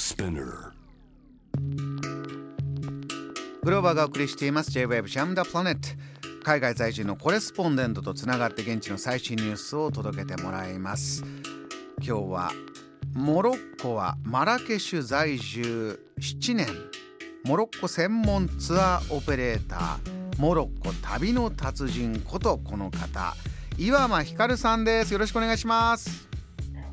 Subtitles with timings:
[0.00, 0.72] Spinner.
[3.62, 4.70] グローバーがお送りしています。
[4.70, 5.76] J-Wave Jam the Planet
[6.42, 11.22] 海外在住のコレスポンデントとつながって現地の最新ニュースを届けてもらいます。
[11.98, 12.50] 今日は
[13.12, 16.66] モロッコはマラケシュ在住7年。
[17.44, 23.34] モロッコ専門ツアーオペレーターモロッコ旅の達人ことこの方
[23.78, 25.12] 岩間ひかるさんです。
[25.12, 26.26] よろしくお願いします。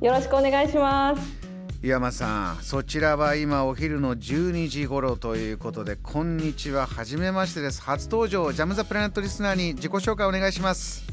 [0.00, 1.41] よろしくお願いします。
[1.84, 6.86] 岩間さんそちらは今お昼の12時頃ということでこんにちは。
[6.86, 7.82] はじめましてです。
[7.82, 11.04] 初登場ジャム・ザ・プラネットリスナーに自己紹介お願いします。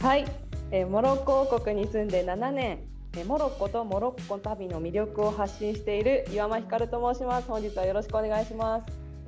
[0.00, 0.24] はい、
[0.70, 2.78] えーモロッコ王国に住んで7年、
[3.16, 7.48] えーモロッコとモロッコ旅の魅力を発信している岩間ひかると申します。
[7.48, 8.84] 本日はよろしくお願いします。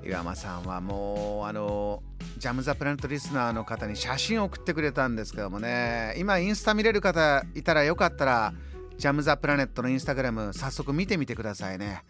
[0.07, 2.05] 岩間さんはもうあの
[2.39, 6.15] ジャム・ザ・プラネットリスナーの方に写真を送ってくれたんですけどもね。
[6.19, 8.55] 今インスタ見れる方いたらよかったら
[8.97, 12.05] ジャム・ザ・プラネットのインスタグラム早速見てみてくださいね。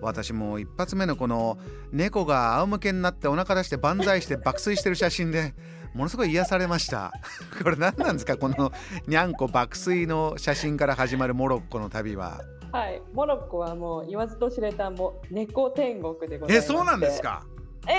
[0.00, 1.58] 私も一発目のこの
[1.92, 5.52] 猫が仰向けになってお腹出して万歳して爆睡してる写真で
[5.94, 7.12] ものすごい癒されました。
[7.62, 8.36] これ何なんですか？
[8.38, 8.72] この
[9.06, 12.40] にゃんこ爆睡の写真から始まるモロッコの旅は。
[12.72, 16.72] はい、モロッコはもう言わずと知れたもう猫天国でございまして。
[16.72, 17.20] えそうなんです。
[17.20, 17.44] か？
[17.88, 17.92] え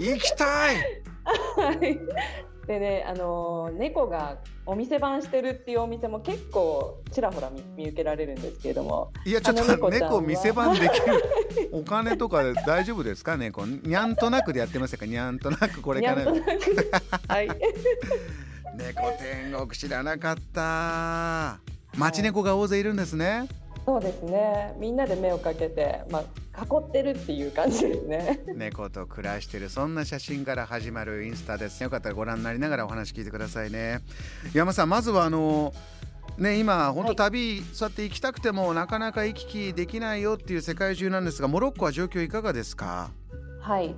[0.00, 0.76] え行きたい
[1.56, 1.98] はい。
[2.66, 11.22] でね、あのー猫がお店番してるっていうお店も結構ちらほら見見受けられるんですけれども、いやちょっと猫店番できる
[11.72, 16.32] お金とかで大丈夫ですか猫にゃんとなくでやってましたかにゃんとなくこれからは
[17.42, 17.48] い。
[18.76, 21.58] 猫天国知らなかった
[21.98, 23.46] 町猫が大勢いるんですね
[23.86, 24.74] そうですね。
[24.78, 26.22] みんなで目をかけて、まあ
[26.56, 28.40] 囲ってるっていう感じですね。
[28.54, 33.98] 猫と暮らしてるそんな写真から始まるインスタですよかったらご覧になりながらお話聞いてくださいね
[34.54, 35.72] 山さんまずはあの
[36.38, 43.10] ね今本当旅、そうやって行きたくてもなかなか行き来できないよっていう世界中なんですがモロッコは状況いかがですか？
[43.60, 43.96] はい。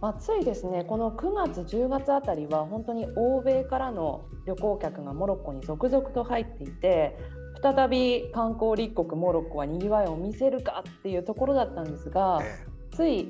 [0.00, 7.16] まあ、ついですね、この9月、10月あたりは本当に欧米からの旅行客がモロッコに続々と入っていて、
[7.62, 13.28] 再び観光立国モロッコはにぎわいを見せるかっていうところだったんですが、えつい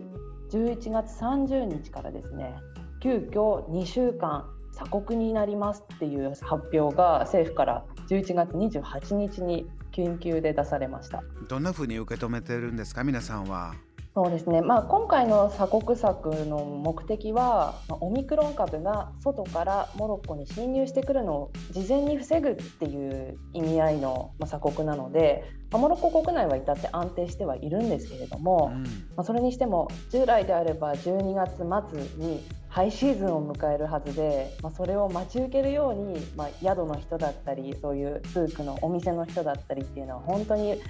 [0.50, 2.54] 11月30日からですね、
[3.02, 11.22] 急遽2週間鎖国になりますっていう発表が政府から11月28日に緊急で出されました。
[11.42, 13.74] えどんな風に受け止めてるんですか皆さんは？
[14.16, 28.84] そうですね、まあ、今回の鎖国策の目的は、まあオミクロン株が外からモロッコに侵入してくるのを事前に防ぐっていう意味合いの、まあ、鎖国なので、まあモロッコ国内は至って安定してはいるんですけれども、うん。
[28.84, 28.88] ま
[29.18, 31.58] あ、それにしても従来であれば12月
[31.90, 40.80] 末にハイシーズンを迎えるはずで、まあ、それを待ち受けるように、まあ、宿の人だったりそういうスークのお店の人だったりっていうのは本当に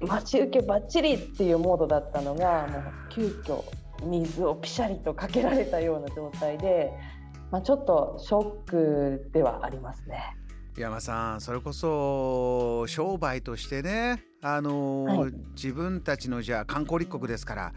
[0.00, 3.64] 待ち受けばっちりっていうモードだったのがもう急遽
[4.04, 6.92] 水をピシャリとかけられたような状態で、
[7.50, 10.36] まあ、ちょっとショックではありますね。
[10.76, 15.32] 山さんそれこそ商売としてねあのーはい。
[15.54, 17.72] 自分たちのじゃあ観光立国ですから、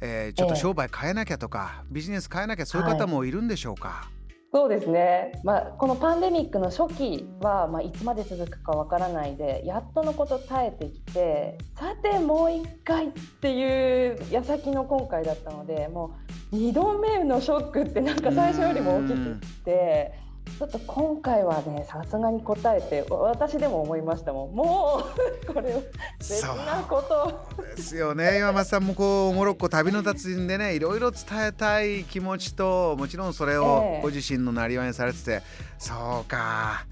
[0.00, 0.60] えーちょっとええ。
[0.60, 4.08] 商売変えなきゃとか、ビジネス変えなきゃそういう方もいるんでしょうか、
[4.54, 13.10] そうですね、まあ、このパンデミックの初期は、まあ、いつまで続くかわからないでやっとのこと耐えてきてさてもう一回っ
[13.40, 16.14] ていう矢先の今回だったのでも
[16.52, 20.23] う2度目のショックってなんか最初よりも大きくて
[20.58, 24.54] ちょっと今回はねさすがに応えて私でも思いましたもん。
[24.54, 25.02] も
[25.48, 25.82] う これを
[26.18, 27.64] 別なことを。
[27.76, 28.38] ですよね。
[28.38, 34.02] 岩間さんもこうモロッコ旅の達人でねいろいろ伝えたい気持ちともちろんそれをええ。
[34.02, 35.42] ご自身のなりわいにされてて、
[35.78, 36.86] そうか。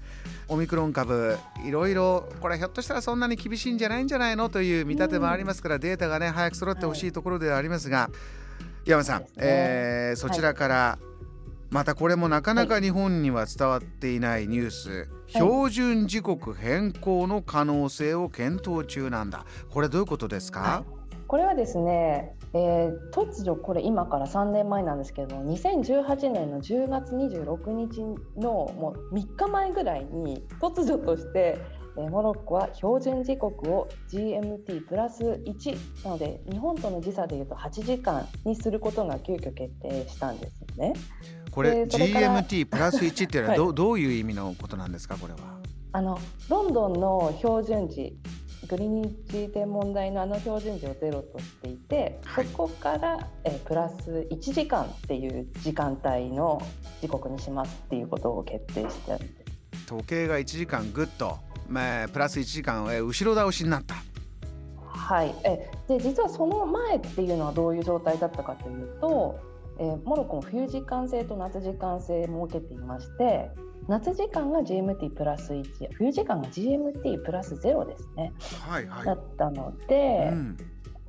[0.49, 8.09] オミクロン株いろいろこれひょっとしたらそんなに厳しいんじゃないんじゃないのという見立てもありますから、データがね早く揃ってほしいところではありますが、
[8.85, 9.27] 岩間さん、ね。
[9.37, 10.99] えーそちらから、
[11.73, 19.47] またこれもなかなか日本には伝わっていないニュース、標準時刻変更の可能性を検討中なんだ。
[19.71, 21.23] これどういうことですか、はい。
[21.27, 28.01] これはですね、えー突如これ今から3年前なんですけども2018年の10月26日
[28.39, 31.57] のもう3日前ぐらいに突如として、
[31.97, 40.93] えーモロッコは標準時刻を GMT プラス1なので日本との時差でいうと8時間にすることが急遽決定したんですよね。
[41.53, 45.39] これ GMT プラス1っていうのははいど,、どういう意味のことなんですかこれは？
[45.91, 46.19] あの
[46.49, 48.17] ロンドンの標準時
[48.67, 56.61] グリニッジ天文台のあの標準時をゼロとしていて、はいそこから、えープラス1時間っていう時間帯の
[57.01, 59.85] 時刻にしますっていうことを決定したんです。
[59.85, 63.95] 時計が1時間ぐっと、まあ、プラス1時間、えー後ろ倒しになった。
[64.87, 69.39] はい、えで実はその前っていうのはどういう状態だったかというと、
[69.83, 73.51] えー、モロッコも冬時間制と夏時間制設けていまして
[73.89, 78.31] 夏時間が GMT プラス1冬時間が GMT プラス0ですね、
[78.61, 80.31] はいはい、だったので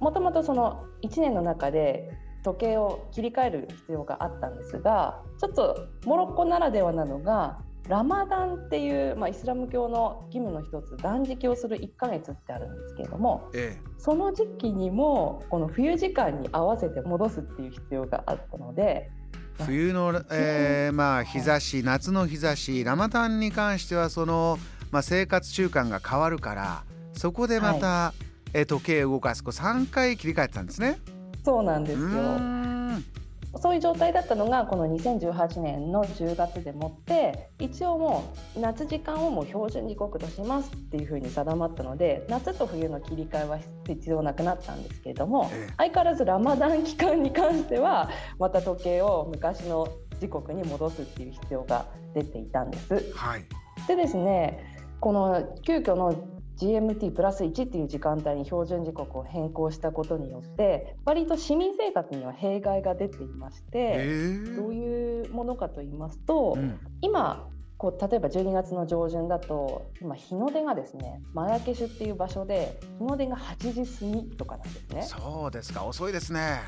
[0.00, 2.10] もともとその1年の中で
[2.42, 19.10] 時計を切り替える必要があったんですがちょっとモロッコならではなのがラマダンっていう、まあ、イスラム教の義務の一つ断食をする1ヶ月ってあるんですけれども、ええ、その時期にもこの冬時間に合わせて戻すっていう必要があったので
[19.66, 24.58] 冬の、えー、まあ日差し夏の日差しラマダンに関してはその、
[24.90, 30.98] まあ、生活習慣が変わるからそこでまた、はい、え時計を動かすこう3回切り替えてたんですね。
[31.44, 32.63] そうなんですよ
[33.60, 49.88] そういう状態だったのがこの2018年の10月でもって一応もう夏時間をもう標準時刻としますっていうふうに定まったので夏と冬の切り替えは必要なくなったんですけれども相変わらずラマダン期間に関してはまた時計を昔の
[50.20, 53.12] 時刻に戻すっていう必要が出ていたんです。
[53.14, 53.44] はい、
[53.86, 56.14] でですねこの急遽の
[56.58, 75.02] GMT プラス1っていう時間帯に標準時刻を変更したことによって割と市民生活には弊害が出ていまして、どういうものかと言いますと、うん、今こう例えば12月の上旬だと今日の出がですねマラケシュっていう場所で日の出が8時過ぎとかなんですね。
[75.02, 76.60] そうですか遅いですね。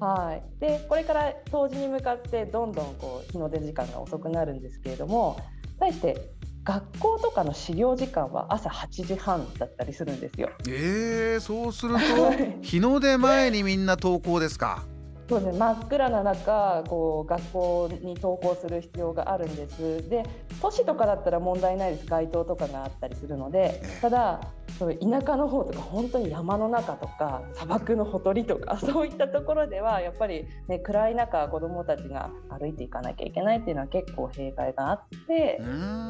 [0.00, 5.38] はい、でこれから冬至に向かってどんどんこう日の出時間が遅くなるんですけれども
[5.78, 6.32] 対して
[6.64, 10.48] 学校とかの始業時間は朝8時半だったりするんですよ。
[10.66, 12.32] えー、そうすると
[12.62, 14.82] 日の出前にみんな登校ですか？
[15.26, 20.08] そうね、真っ暗な中こう学校に登校する必要があるんです。
[20.10, 20.22] で
[20.64, 22.06] 都市とかだったら問題ないです。
[22.06, 24.40] 街灯とかがあったりするのでただ
[24.78, 35.60] そう田舎の方とか本当に山の中とか砂漠のほとりとか そういったところではやっぱり、ね、暗い中子どもたちが歩いていかなきゃいけないっていうのは結構弊害があって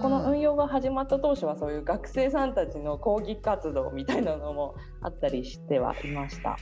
[0.00, 6.56] この運用が始まった当初はそういう学生さんたちの抗議活動みたいなのもあったりしてはいました。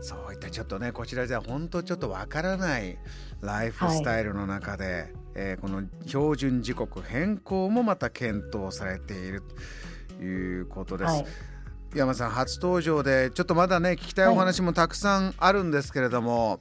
[0.00, 2.98] そういったちょっとねこちらじゃ本当ちょっとわからない
[3.40, 9.44] ライフスタイルの中で、はい、えー、この標準時刻変更もまた検討されている
[10.18, 11.12] ということです。
[11.12, 11.26] はい、
[11.94, 16.58] 山さん初登場でちょっとまだね聞きたいお話もたくさんあるんですけれども、は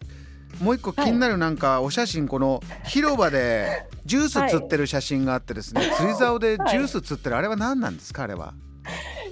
[0.62, 8.54] い、もう一個気になるなんかお写真この広場でジュース釣ってる写真があってですね、 釣り竿でジュース釣ってる、あれは何なんですかあれは？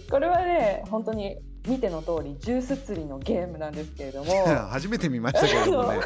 [0.09, 1.37] これはね本当に
[1.67, 4.33] 見ての通りジュース釣りのゲームなんですけれども。
[4.71, 5.99] 初めて見ましたけどもね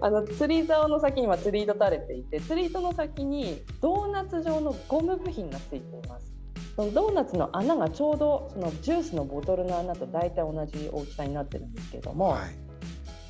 [0.00, 6.34] あの釣り竿の先には釣り糸垂れていて釣り糸の先にドーナツ状のゴム部品がついています。
[6.76, 12.54] そのドーナツの穴がちょうどそのジュースのボトルの穴と大体同じ大きさになってるんですけれども、はい、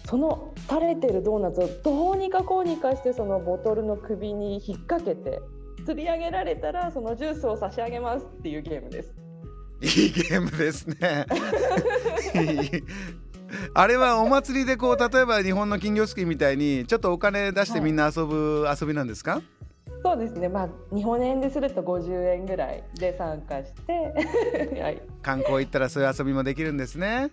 [0.09, 5.41] その垂れてるドーナツをどうにかこうにかしてそのボトルの首に引っ掛けて
[5.85, 9.15] 釣り上げられたらそのジュースを差し上げますっていうゲームです。
[9.83, 11.27] いいゲームですね
[13.75, 19.43] あれはお祭りでこう例えば日本の金魚すきみたいにちょっとお金出してみんな遊ぶ遊びなんですか、はい、
[20.03, 20.49] そうですね。
[20.49, 24.15] まあ日本円ですると50円ぐらいで参加して。
[24.81, 27.31] はい、観光行ったらそういう遊びもできるんですね。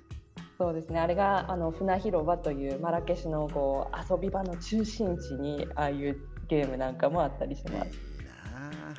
[0.57, 0.99] そうですね。
[0.99, 8.11] あれがあの船広場というマラケシュのこう遊び場の中心地にああいうゲームなんかもあったりします。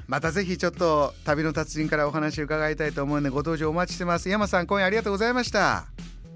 [0.09, 4.29] またぜひちょっと旅の達人からお話を伺いたいと思うのでご登場お待ちしてます。
[4.29, 5.92] 山さん今夜ありがとうございました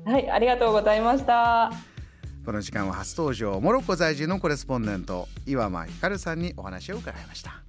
[0.06, 1.72] はいありがとうございました。
[2.44, 7.64] この時間は初登場モロッコ在住のコレスポンデント岩間ひかるさんにお話を伺いました。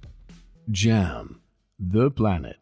[0.70, 1.40] JAM
[1.80, 2.54] The Planet